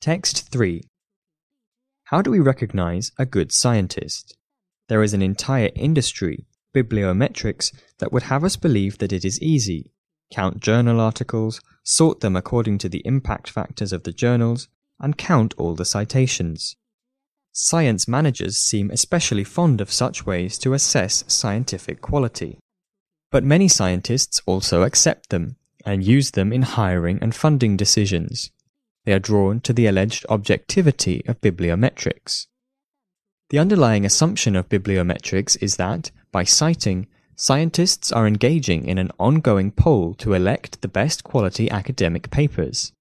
Text 0.00 0.52
3 0.52 0.84
How 2.04 2.22
do 2.22 2.30
we 2.30 2.38
recognize 2.38 3.10
a 3.18 3.26
good 3.26 3.50
scientist? 3.50 4.36
There 4.88 5.02
is 5.02 5.12
an 5.12 5.22
entire 5.22 5.70
industry, 5.74 6.46
bibliometrics, 6.72 7.74
that 7.98 8.12
would 8.12 8.22
have 8.24 8.44
us 8.44 8.54
believe 8.54 8.98
that 8.98 9.12
it 9.12 9.24
is 9.24 9.42
easy. 9.42 9.90
Count 10.32 10.60
journal 10.60 11.00
articles, 11.00 11.60
sort 11.82 12.20
them 12.20 12.36
according 12.36 12.78
to 12.78 12.88
the 12.88 13.02
impact 13.04 13.50
factors 13.50 13.92
of 13.92 14.04
the 14.04 14.12
journals, 14.12 14.68
and 15.00 15.18
count 15.18 15.52
all 15.58 15.74
the 15.74 15.84
citations. 15.84 16.76
Science 17.50 18.06
managers 18.06 18.56
seem 18.56 18.92
especially 18.92 19.42
fond 19.42 19.80
of 19.80 19.90
such 19.90 20.24
ways 20.24 20.58
to 20.58 20.74
assess 20.74 21.24
scientific 21.26 22.00
quality. 22.00 22.60
But 23.32 23.42
many 23.42 23.66
scientists 23.66 24.40
also 24.46 24.82
accept 24.82 25.30
them 25.30 25.56
and 25.84 26.04
use 26.04 26.30
them 26.30 26.52
in 26.52 26.62
hiring 26.62 27.18
and 27.20 27.34
funding 27.34 27.76
decisions. 27.76 28.52
They 29.08 29.14
are 29.14 29.18
drawn 29.18 29.60
to 29.60 29.72
the 29.72 29.86
alleged 29.86 30.26
objectivity 30.28 31.22
of 31.26 31.40
bibliometrics. 31.40 32.46
The 33.48 33.58
underlying 33.58 34.04
assumption 34.04 34.54
of 34.54 34.68
bibliometrics 34.68 35.56
is 35.62 35.76
that, 35.76 36.10
by 36.30 36.44
citing, 36.44 37.06
scientists 37.34 38.12
are 38.12 38.26
engaging 38.26 38.84
in 38.84 38.98
an 38.98 39.10
ongoing 39.18 39.72
poll 39.72 40.12
to 40.16 40.34
elect 40.34 40.82
the 40.82 40.88
best 40.88 41.24
quality 41.24 41.70
academic 41.70 42.30
papers. 42.30 42.92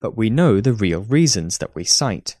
But 0.00 0.16
we 0.16 0.30
know 0.30 0.58
the 0.58 0.72
real 0.72 1.02
reasons 1.02 1.58
that 1.58 1.74
we 1.74 1.84
cite. 1.84 2.38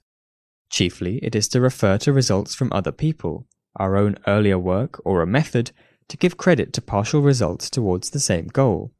Chiefly, 0.70 1.18
it 1.18 1.34
is 1.34 1.48
to 1.48 1.60
refer 1.60 1.98
to 1.98 2.14
results 2.14 2.54
from 2.54 2.72
other 2.72 2.92
people, 2.92 3.46
our 3.76 3.98
own 3.98 4.16
earlier 4.26 4.58
work, 4.58 5.02
or 5.04 5.20
a 5.20 5.26
method 5.26 5.72
to 6.08 6.16
give 6.16 6.38
credit 6.38 6.72
to 6.72 6.80
partial 6.80 7.20
results 7.20 7.68
towards 7.68 8.08
the 8.08 8.20
same 8.20 8.46
goal, 8.46 8.94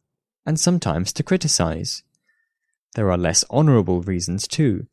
and 0.44 0.60
sometimes 0.60 1.14
to 1.14 1.22
criticize. 1.22 2.02
There 2.94 3.10
are 3.10 3.18
less 3.18 3.44
honorable 3.50 4.02
reasons 4.02 4.48
too 4.48 4.86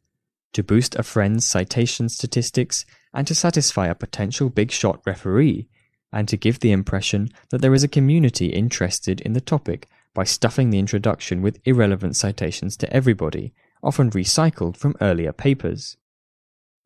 to 0.53 0.63
boost 0.63 0.95
a 0.95 1.03
friend's 1.03 1.45
citation 1.45 2.09
statistics 2.09 2.85
and 3.13 3.27
to 3.27 3.35
satisfy 3.35 3.88
a 3.88 3.95
potential 3.95 4.49
big 4.49 4.72
shot 4.72 5.02
referee, 5.05 5.67
and 6.11 6.27
to 6.27 6.38
give 6.38 6.59
the 6.59 6.72
impression 6.72 7.30
that 7.49 7.61
there 7.61 7.73
is 7.73 7.83
a 7.83 7.88
community 7.88 8.47
interested 8.47 9.22
in 9.22 9.33
the 9.33 9.41
topic 9.41 9.88
by 10.13 10.23
stuffing 10.23 10.69
the 10.69 10.80
introduction 10.80 11.41
with 11.41 11.59
irrelevant 11.66 12.16
citations 12.16 12.75
to 12.77 12.91
everybody, 12.91 13.53
often 13.83 14.09
recycled 14.09 14.77
from 14.77 14.95
earlier 15.00 15.31
papers. 15.31 15.97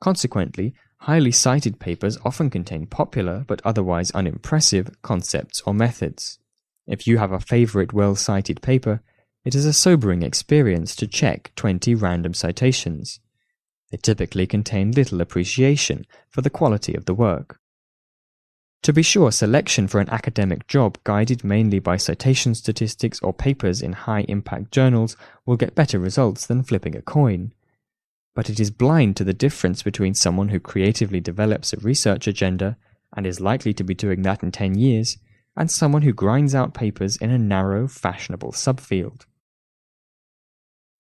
Consequently, 0.01 0.73
highly 0.97 1.31
cited 1.31 1.79
papers 1.79 2.17
often 2.25 2.49
contain 2.49 2.85
popular 2.87 3.45
but 3.47 3.61
otherwise 3.63 4.11
unimpressive 4.11 5.01
concepts 5.01 5.61
or 5.65 5.73
methods. 5.73 6.39
If 6.87 7.07
you 7.07 7.19
have 7.19 7.31
a 7.31 7.39
favorite 7.39 7.93
well 7.93 8.15
cited 8.15 8.61
paper, 8.61 9.01
it 9.43 9.55
is 9.55 9.65
a 9.65 9.73
sobering 9.73 10.21
experience 10.21 10.95
to 10.95 11.07
check 11.07 11.51
20 11.55 11.95
random 11.95 12.33
citations. 12.33 13.19
They 13.89 13.97
typically 13.97 14.45
contain 14.45 14.91
little 14.91 15.19
appreciation 15.19 16.05
for 16.29 16.41
the 16.41 16.49
quality 16.49 16.93
of 16.93 17.05
the 17.05 17.15
work. 17.15 17.59
To 18.83 18.93
be 18.93 19.03
sure, 19.03 19.31
selection 19.31 19.87
for 19.87 19.99
an 19.99 20.09
academic 20.09 20.67
job 20.67 20.97
guided 21.03 21.43
mainly 21.43 21.79
by 21.79 21.97
citation 21.97 22.55
statistics 22.55 23.19
or 23.21 23.33
papers 23.33 23.81
in 23.81 23.93
high 23.93 24.25
impact 24.27 24.71
journals 24.71 25.15
will 25.45 25.57
get 25.57 25.75
better 25.75 25.99
results 25.99 26.45
than 26.45 26.63
flipping 26.63 26.95
a 26.95 27.01
coin. 27.01 27.53
But 28.33 28.49
it 28.49 28.59
is 28.59 28.71
blind 28.71 29.17
to 29.17 29.23
the 29.23 29.33
difference 29.33 29.83
between 29.83 30.13
someone 30.13 30.49
who 30.49 30.59
creatively 30.59 31.19
develops 31.19 31.73
a 31.73 31.79
research 31.79 32.27
agenda 32.27 32.77
and 33.15 33.27
is 33.27 33.41
likely 33.41 33.73
to 33.73 33.83
be 33.83 33.93
doing 33.93 34.21
that 34.23 34.41
in 34.41 34.51
10 34.51 34.75
years 34.75 35.17
and 35.55 35.69
someone 35.69 36.01
who 36.03 36.13
grinds 36.13 36.55
out 36.55 36.73
papers 36.73 37.17
in 37.17 37.29
a 37.29 37.37
narrow, 37.37 37.87
fashionable 37.87 38.51
subfield. 38.51 39.25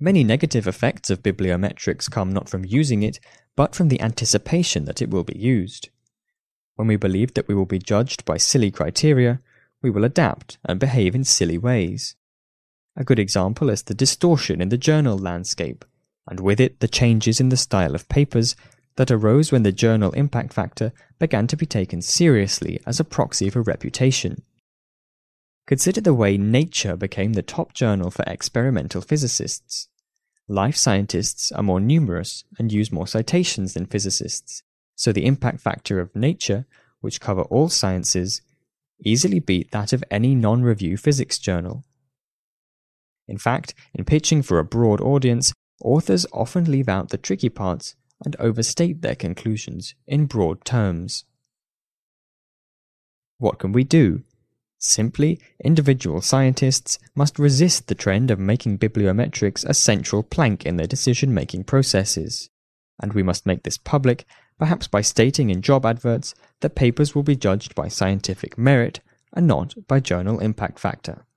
Many 0.03 0.23
negative 0.23 0.67
effects 0.67 1.11
of 1.11 1.21
bibliometrics 1.21 2.09
come 2.09 2.33
not 2.33 2.49
from 2.49 2.65
using 2.65 3.03
it, 3.03 3.19
but 3.55 3.75
from 3.75 3.89
the 3.89 4.01
anticipation 4.01 4.85
that 4.85 4.99
it 4.99 5.11
will 5.11 5.23
be 5.23 5.37
used. 5.37 5.89
When 6.75 6.87
we 6.87 6.95
believe 6.95 7.35
that 7.35 7.47
we 7.47 7.53
will 7.53 7.67
be 7.67 7.77
judged 7.77 8.25
by 8.25 8.37
silly 8.37 8.71
criteria, 8.71 9.41
we 9.83 9.91
will 9.91 10.03
adapt 10.03 10.57
and 10.65 10.79
behave 10.79 11.13
in 11.13 11.23
silly 11.23 11.59
ways. 11.59 12.15
A 12.95 13.03
good 13.03 13.19
example 13.19 13.69
is 13.69 13.83
the 13.83 13.93
distortion 13.93 14.59
in 14.59 14.69
the 14.69 14.77
journal 14.77 15.19
landscape, 15.19 15.85
and 16.27 16.39
with 16.39 16.59
it 16.59 16.79
the 16.79 16.87
changes 16.87 17.39
in 17.39 17.49
the 17.49 17.55
style 17.55 17.93
of 17.93 18.09
papers 18.09 18.55
that 18.95 19.11
arose 19.11 19.51
when 19.51 19.61
the 19.61 19.71
journal 19.71 20.13
impact 20.13 20.51
factor 20.51 20.93
began 21.19 21.45
to 21.45 21.55
be 21.55 21.67
taken 21.67 22.01
seriously 22.01 22.79
as 22.87 22.99
a 22.99 23.03
proxy 23.03 23.51
for 23.51 23.61
reputation. 23.61 24.41
Consider 25.67 26.01
the 26.01 26.15
way 26.15 26.39
Nature 26.39 26.97
became 26.97 27.33
the 27.33 27.43
top 27.43 27.75
journal 27.75 28.09
for 28.09 28.23
experimental 28.25 29.01
physicists. 29.01 29.89
Life 30.51 30.75
scientists 30.75 31.53
are 31.53 31.63
more 31.63 31.79
numerous 31.79 32.43
and 32.59 32.73
use 32.73 32.91
more 32.91 33.07
citations 33.07 33.73
than 33.73 33.85
physicists, 33.85 34.63
so 34.97 35.13
the 35.13 35.25
impact 35.25 35.61
factor 35.61 36.01
of 36.01 36.13
Nature, 36.13 36.65
which 36.99 37.21
cover 37.21 37.43
all 37.43 37.69
sciences, 37.69 38.41
easily 39.01 39.39
beat 39.39 39.71
that 39.71 39.93
of 39.93 40.03
any 40.11 40.35
non-review 40.35 40.97
physics 40.97 41.39
journal. 41.39 41.85
In 43.29 43.37
fact, 43.37 43.73
in 43.93 44.03
pitching 44.03 44.41
for 44.41 44.59
a 44.59 44.65
broad 44.65 44.99
audience, 44.99 45.53
authors 45.81 46.25
often 46.33 46.69
leave 46.69 46.89
out 46.89 47.11
the 47.11 47.17
tricky 47.17 47.47
parts 47.47 47.95
and 48.25 48.35
overstate 48.37 49.01
their 49.01 49.15
conclusions 49.15 49.95
in 50.05 50.25
broad 50.25 50.65
terms. 50.65 51.23
What 53.37 53.57
can 53.57 53.71
we 53.71 53.85
do? 53.85 54.23
Simply, 54.83 55.39
individual 55.63 56.21
scientists 56.21 56.97
must 57.13 57.37
resist 57.37 57.87
the 57.87 57.93
trend 57.93 58.31
of 58.31 58.39
making 58.39 58.79
bibliometrics 58.79 59.63
a 59.63 59.75
central 59.75 60.23
plank 60.23 60.65
in 60.65 60.77
their 60.77 60.87
decision 60.87 61.35
making 61.35 61.65
processes. 61.65 62.49
And 62.99 63.13
we 63.13 63.21
must 63.21 63.45
make 63.45 63.61
this 63.61 63.77
public, 63.77 64.25
perhaps 64.57 64.87
by 64.87 65.01
stating 65.01 65.51
in 65.51 65.61
job 65.61 65.85
adverts 65.85 66.33
that 66.61 66.73
papers 66.73 67.13
will 67.13 67.21
be 67.21 67.35
judged 67.35 67.75
by 67.75 67.89
scientific 67.89 68.57
merit 68.57 69.01
and 69.33 69.45
not 69.45 69.75
by 69.87 69.99
journal 69.99 70.39
impact 70.39 70.79
factor. 70.79 71.27